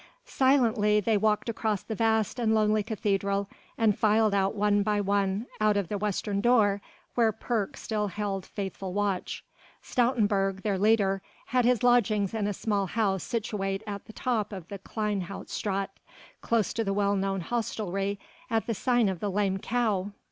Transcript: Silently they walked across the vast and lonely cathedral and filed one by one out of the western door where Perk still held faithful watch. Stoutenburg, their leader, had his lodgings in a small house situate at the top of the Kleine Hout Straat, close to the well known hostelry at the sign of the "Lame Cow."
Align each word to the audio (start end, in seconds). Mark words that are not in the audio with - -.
Silently 0.25 0.99
they 0.99 1.15
walked 1.15 1.47
across 1.47 1.83
the 1.83 1.93
vast 1.93 2.39
and 2.39 2.55
lonely 2.55 2.81
cathedral 2.81 3.47
and 3.77 3.99
filed 3.99 4.33
one 4.55 4.81
by 4.81 4.99
one 4.99 5.45
out 5.59 5.77
of 5.77 5.89
the 5.89 5.97
western 5.99 6.41
door 6.41 6.81
where 7.13 7.31
Perk 7.31 7.77
still 7.77 8.07
held 8.07 8.43
faithful 8.43 8.93
watch. 8.93 9.45
Stoutenburg, 9.83 10.63
their 10.63 10.79
leader, 10.79 11.21
had 11.45 11.65
his 11.65 11.83
lodgings 11.83 12.33
in 12.33 12.47
a 12.47 12.51
small 12.55 12.87
house 12.87 13.21
situate 13.21 13.83
at 13.85 14.05
the 14.05 14.13
top 14.13 14.51
of 14.51 14.69
the 14.69 14.79
Kleine 14.79 15.21
Hout 15.21 15.51
Straat, 15.51 15.91
close 16.41 16.73
to 16.73 16.83
the 16.83 16.93
well 16.93 17.15
known 17.15 17.41
hostelry 17.41 18.19
at 18.49 18.65
the 18.65 18.73
sign 18.73 19.07
of 19.07 19.19
the 19.19 19.29
"Lame 19.29 19.59
Cow." 19.59 20.13